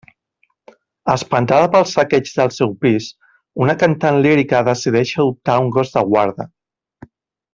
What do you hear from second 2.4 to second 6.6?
seu pis, una cantant lírica decideix adoptar un gos de guarda.